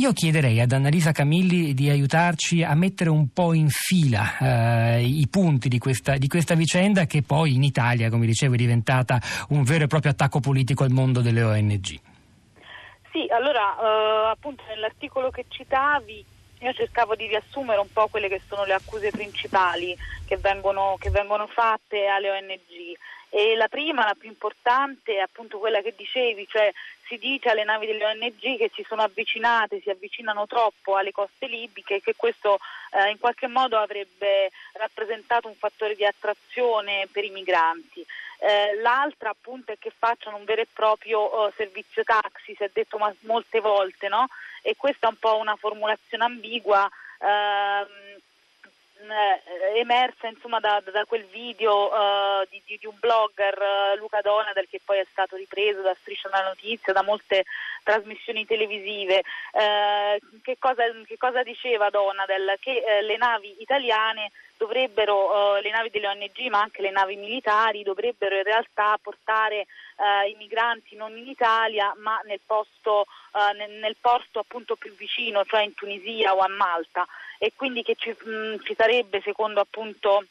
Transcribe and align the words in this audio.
Io 0.00 0.14
chiederei 0.14 0.58
ad 0.62 0.72
Annalisa 0.72 1.12
Camilli 1.12 1.74
di 1.74 1.90
aiutarci 1.90 2.62
a 2.62 2.74
mettere 2.74 3.10
un 3.10 3.34
po' 3.34 3.52
in 3.52 3.68
fila 3.68 4.38
eh, 4.96 5.02
i 5.02 5.28
punti 5.28 5.68
di 5.68 5.78
questa, 5.78 6.16
di 6.16 6.26
questa, 6.26 6.54
vicenda 6.54 7.04
che 7.04 7.20
poi 7.20 7.52
in 7.52 7.62
Italia, 7.62 8.08
come 8.08 8.24
dicevo, 8.24 8.54
è 8.54 8.56
diventata 8.56 9.20
un 9.50 9.62
vero 9.62 9.84
e 9.84 9.88
proprio 9.88 10.12
attacco 10.12 10.40
politico 10.40 10.84
al 10.84 10.90
mondo 10.90 11.20
delle 11.20 11.42
ONG. 11.42 12.00
Sì, 13.12 13.26
allora 13.28 13.76
eh, 13.76 14.30
appunto 14.30 14.62
nell'articolo 14.70 15.28
che 15.28 15.44
citavi 15.48 16.24
io 16.60 16.72
cercavo 16.72 17.14
di 17.14 17.26
riassumere 17.26 17.80
un 17.80 17.90
po' 17.92 18.08
quelle 18.08 18.28
che 18.28 18.40
sono 18.46 18.64
le 18.64 18.74
accuse 18.74 19.10
principali 19.10 19.96
che 20.26 20.36
vengono, 20.36 20.96
che 20.98 21.10
vengono 21.10 21.46
fatte 21.46 22.06
alle 22.06 22.30
ONG. 22.30 22.96
E 23.32 23.54
la 23.54 23.68
prima, 23.68 24.04
la 24.04 24.16
più 24.18 24.28
importante, 24.28 25.14
è 25.14 25.20
appunto 25.20 25.58
quella 25.58 25.80
che 25.80 25.94
dicevi, 25.96 26.46
cioè 26.48 26.72
si 27.06 27.16
dice 27.16 27.48
alle 27.48 27.64
navi 27.64 27.86
delle 27.86 28.04
ONG 28.04 28.56
che 28.56 28.70
si 28.74 28.84
sono 28.86 29.02
avvicinate, 29.02 29.80
si 29.80 29.88
avvicinano 29.88 30.46
troppo 30.46 30.96
alle 30.96 31.12
coste 31.12 31.46
libiche 31.46 31.96
e 31.96 32.00
che 32.02 32.14
questo 32.16 32.58
eh, 32.92 33.10
in 33.10 33.18
qualche 33.18 33.46
modo 33.46 33.78
avrebbe 33.78 34.50
rappresentato 34.72 35.48
un 35.48 35.54
fattore 35.54 35.94
di 35.94 36.04
attrazione 36.04 37.08
per 37.10 37.24
i 37.24 37.30
migranti. 37.30 38.04
Eh, 38.42 38.74
l'altra 38.80 39.30
appunto 39.30 39.72
è 39.72 39.78
che 39.78 39.92
facciano 39.96 40.36
un 40.36 40.44
vero 40.44 40.62
e 40.62 40.66
proprio 40.72 41.20
oh, 41.20 41.52
servizio 41.56 42.02
taxi, 42.04 42.54
si 42.56 42.64
è 42.64 42.70
detto 42.72 42.96
ma, 42.96 43.14
molte 43.20 43.60
volte, 43.60 44.08
no? 44.08 44.26
e 44.62 44.76
questa 44.76 45.06
è 45.06 45.10
un 45.10 45.18
po' 45.18 45.36
una 45.36 45.56
formulazione 45.56 46.24
ambigua. 46.24 46.88
Ehm, 47.18 48.18
eh, 49.08 49.78
emersa 49.78 50.28
insomma, 50.28 50.60
da, 50.60 50.82
da, 50.92 51.04
quel 51.04 51.24
video 51.26 51.92
uh, 51.92 52.46
di, 52.50 52.62
di, 52.64 52.86
un 52.86 52.96
blogger 52.98 53.56
uh, 53.58 53.98
Luca 53.98 54.20
Donadel 54.20 54.68
che 54.68 54.80
poi 54.84 54.98
è 54.98 55.06
stato 55.10 55.36
ripreso 55.36 55.80
da 55.80 55.96
Striscia 56.00 56.28
della 56.28 56.48
Notizia, 56.48 56.92
da 56.92 57.02
molte 57.02 57.44
trasmissioni 57.82 58.44
televisive. 58.46 59.22
Uh, 59.52 60.40
che, 60.42 60.56
cosa, 60.58 60.84
che, 61.06 61.16
cosa, 61.16 61.42
diceva 61.42 61.90
Donadel? 61.90 62.56
Che 62.60 62.82
le 63.02 63.16
navi 63.16 63.56
italiane 63.60 64.30
dovrebbero, 64.56 65.56
le 65.56 65.70
navi 65.70 65.88
delle 65.88 66.08
ONG 66.08 66.48
ma 66.50 66.60
anche 66.60 66.82
le 66.82 66.90
navi 66.90 67.16
militari 67.16 67.82
dovrebbero 67.82 68.36
in 68.36 68.42
realtà 68.42 68.98
portare 69.00 69.66
i 70.28 70.34
migranti 70.36 70.96
non 70.96 71.16
in 71.16 71.26
Italia 71.26 71.94
ma 71.96 72.20
nel 72.26 72.40
posto, 72.44 73.06
nel, 73.56 73.70
nel 73.78 73.96
porto 73.98 74.40
appunto 74.40 74.76
più 74.76 74.94
vicino, 74.96 75.46
cioè 75.46 75.62
in 75.62 75.72
Tunisia 75.72 76.34
o 76.34 76.40
a 76.40 76.48
Malta 76.48 77.06
e 77.42 77.52
quindi 77.56 77.82
che 77.82 77.96
ci, 77.98 78.10
mh, 78.10 78.30
mm, 78.30 78.54
ci 78.64 78.74
sarebbe 78.76 78.89
secondo 79.22 79.60
appunto 79.60 80.24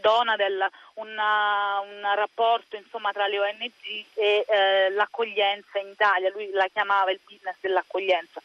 Donadel 0.00 0.68
una, 0.94 1.80
un 1.80 2.14
rapporto 2.14 2.76
insomma, 2.76 3.12
tra 3.12 3.26
le 3.26 3.40
ONG 3.40 4.04
e 4.14 4.44
eh, 4.46 4.90
l'accoglienza 4.90 5.78
in 5.78 5.88
Italia, 5.88 6.30
lui 6.30 6.50
la 6.52 6.68
chiamava 6.72 7.10
il 7.10 7.20
business 7.24 7.56
dell'accoglienza. 7.60 8.40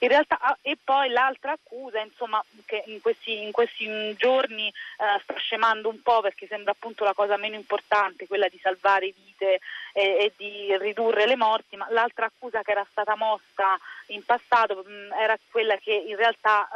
In 0.00 0.08
realtà, 0.08 0.38
ah, 0.40 0.56
e 0.62 0.76
poi 0.82 1.08
l'altra 1.08 1.52
accusa, 1.52 2.00
insomma, 2.00 2.42
che 2.66 2.84
in 2.86 3.00
questi, 3.00 3.42
in 3.42 3.50
questi 3.50 4.14
giorni 4.16 4.68
eh, 4.68 5.20
sta 5.22 5.34
scemando 5.36 5.88
un 5.88 6.00
po' 6.02 6.20
perché 6.20 6.46
sembra 6.46 6.70
appunto 6.70 7.02
la 7.02 7.14
cosa 7.14 7.36
meno 7.36 7.56
importante, 7.56 8.28
quella 8.28 8.48
di 8.48 8.58
salvare 8.62 9.12
vite 9.12 9.58
e, 9.92 10.02
e 10.02 10.32
di 10.36 10.76
ridurre 10.78 11.26
le 11.26 11.36
morti, 11.36 11.76
ma 11.76 11.88
l'altra 11.90 12.26
accusa 12.26 12.62
che 12.62 12.70
era 12.70 12.86
stata 12.90 13.16
mossa 13.16 13.76
in 14.08 14.24
passato 14.24 14.84
mh, 14.86 14.90
mm, 14.90 15.12
era 15.12 15.38
quella 15.50 15.76
che 15.76 15.92
in 15.92 16.16
realtà 16.16 16.68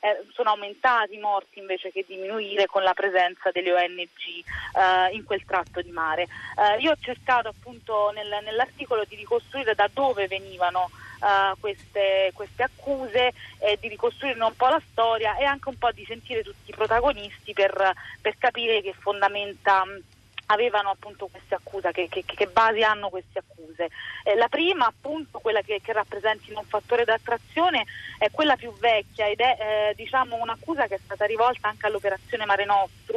eh, 0.00 0.24
sono 0.32 0.50
aumentati 0.50 1.14
i 1.14 1.18
morti 1.18 1.58
invece 1.58 1.90
che 1.90 2.04
diminuire 2.06 2.66
con 2.66 2.82
la 2.82 2.94
presenza 2.94 3.50
delle 3.50 3.72
ONG 3.72 4.06
eh, 4.06 5.14
in 5.14 5.24
quel 5.24 5.44
tratto 5.44 5.82
di 5.82 5.90
mare. 5.90 6.22
Eh, 6.22 6.80
io 6.80 6.92
ho 6.92 6.96
cercato 7.00 7.48
appunto 7.48 8.10
nel, 8.14 8.38
nell'articolo 8.44 9.04
di 9.04 9.16
ricostruire 9.16 9.74
da 9.74 9.88
dove 9.92 10.26
venivano 10.28 10.88
uh, 11.20 11.58
queste, 11.58 12.30
queste, 12.34 12.62
accuse 12.62 13.32
e 13.58 13.76
di 13.80 13.88
ricostruire 13.88 14.42
un 14.42 14.56
po' 14.56 14.68
la 14.68 14.82
storia 14.90 15.36
e 15.36 15.44
anche 15.44 15.68
un 15.68 15.78
po' 15.78 15.90
di 15.92 16.04
sentire 16.04 16.42
tutti 16.42 16.70
i 16.70 16.74
protagonisti 16.74 17.52
per, 17.52 17.92
per 18.20 18.36
capire 18.38 18.82
che 18.82 18.94
fondamenta 18.98 19.84
avevano 20.50 20.90
appunto 20.90 21.26
queste 21.26 21.54
accuse, 21.54 21.90
che, 21.92 22.08
che, 22.08 22.24
che, 22.24 22.46
basi 22.46 22.82
hanno 22.82 23.08
queste 23.08 23.40
accuse. 23.40 23.88
Eh, 24.24 24.34
la 24.36 24.48
prima 24.48 24.86
appunto, 24.86 25.38
quella 25.40 25.60
che, 25.62 25.80
che 25.82 25.92
rappresentino 25.92 26.60
un 26.60 26.66
fattore 26.66 27.04
d'attrazione, 27.04 27.84
è 28.18 28.30
quella 28.30 28.56
più 28.56 28.72
vecchia 28.78 29.26
ed 29.26 29.40
è 29.40 29.56
eh, 29.60 29.94
diciamo 29.94 30.36
un'accusa 30.36 30.86
che 30.86 30.96
è 30.96 31.00
stata 31.04 31.24
rivolta 31.26 31.68
anche 31.68 31.86
all'operazione 31.86 32.46
Mare 32.46 32.64
Nostrum, 32.64 33.07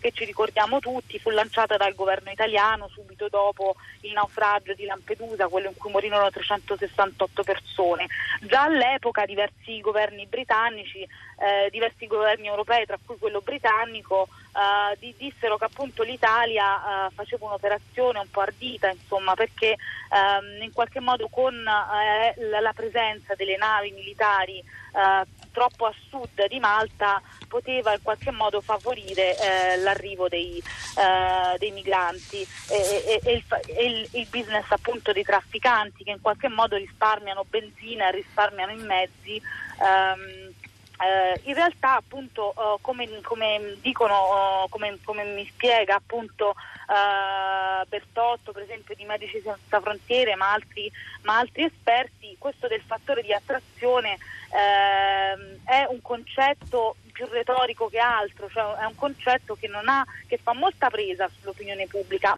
che 0.00 0.10
ci 0.12 0.24
ricordiamo 0.24 0.80
tutti, 0.80 1.18
fu 1.18 1.30
lanciata 1.30 1.76
dal 1.76 1.94
governo 1.94 2.30
italiano 2.30 2.88
subito 2.88 3.28
dopo 3.28 3.76
il 4.00 4.12
naufragio 4.12 4.74
di 4.74 4.84
Lampedusa, 4.84 5.48
quello 5.48 5.68
in 5.68 5.76
cui 5.76 5.90
morirono 5.90 6.30
368 6.30 7.42
persone. 7.42 8.06
Già 8.42 8.62
all'epoca 8.62 9.24
diversi 9.24 9.80
governi 9.80 10.26
britannici, 10.26 11.00
eh, 11.00 11.68
diversi 11.70 12.06
governi 12.06 12.46
europei, 12.48 12.86
tra 12.86 12.98
cui 13.04 13.16
quello 13.18 13.40
britannico, 13.40 14.28
di, 14.98 15.14
dissero 15.16 15.56
che 15.56 15.64
appunto 15.64 16.02
l'Italia 16.02 17.06
uh, 17.06 17.10
faceva 17.12 17.46
un'operazione 17.46 18.18
un 18.18 18.30
po' 18.30 18.40
ardita, 18.40 18.90
insomma, 18.90 19.34
perché 19.34 19.76
um, 20.10 20.62
in 20.62 20.72
qualche 20.72 21.00
modo 21.00 21.28
con 21.28 21.54
uh, 21.54 22.60
la, 22.60 22.72
presenza 22.72 23.34
delle 23.34 23.56
navi 23.56 23.90
militari 23.92 24.62
troppo 25.52 25.86
a 25.86 25.94
sud 26.08 26.46
di 26.48 26.58
Malta 26.58 27.20
poteva 27.46 27.92
in 27.92 28.02
qualche 28.02 28.30
modo 28.30 28.60
favorire 28.60 29.36
l'arrivo 29.82 30.28
dei, 30.28 30.62
dei 31.58 31.70
migranti 31.70 32.46
e, 32.68 32.76
e, 33.06 33.20
e, 33.22 33.32
il, 33.32 33.44
e 33.66 33.84
il, 33.84 34.08
il, 34.12 34.26
business 34.30 34.66
appunto 34.68 35.12
dei 35.12 35.22
trafficanti 35.22 36.04
che 36.04 36.10
in 36.10 36.20
qualche 36.20 36.48
modo 36.48 36.76
risparmiano 36.76 37.44
benzina, 37.48 38.10
risparmiano 38.10 38.72
i 38.72 38.82
mezzi. 38.82 39.40
Um, 39.78 40.52
eh, 41.00 41.40
in 41.44 41.54
realtà 41.54 41.94
appunto 41.94 42.52
uh, 42.56 42.80
come, 42.80 43.20
come, 43.22 43.76
dicono, 43.80 44.64
uh, 44.64 44.68
come, 44.68 44.98
come, 45.04 45.24
mi 45.24 45.46
spiega 45.46 45.94
appunto 45.94 46.48
uh, 46.56 47.86
Bertotto 47.88 48.50
per 48.50 48.62
esempio 48.62 48.96
di 48.96 49.04
Medici 49.04 49.40
Senza 49.40 49.80
Frontiere 49.80 50.34
ma 50.34 50.52
altri, 50.52 50.90
ma 51.22 51.38
altri 51.38 51.64
esperti, 51.64 52.34
questo 52.36 52.66
del 52.66 52.82
fattore 52.84 53.22
di 53.22 53.32
attrazione 53.32 54.18
ehm, 54.50 55.58
è 55.64 55.86
un 55.88 56.02
concetto 56.02 56.96
più 57.18 57.26
retorico 57.26 57.88
che 57.88 57.98
altro, 57.98 58.48
cioè 58.48 58.76
è 58.76 58.84
un 58.84 58.94
concetto 58.94 59.56
che, 59.56 59.66
ha, 59.66 60.06
che 60.28 60.38
fa 60.40 60.54
molta 60.54 60.88
presa 60.88 61.28
sull'opinione 61.28 61.88
pubblica 61.88 62.36